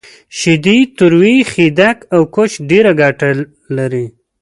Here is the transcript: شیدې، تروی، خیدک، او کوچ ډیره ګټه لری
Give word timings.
شیدې، 0.39 0.77
تروی، 0.97 1.37
خیدک، 1.51 1.97
او 2.15 2.21
کوچ 2.35 2.51
ډیره 2.69 2.91
ګټه 3.01 3.29
لری 3.77 4.05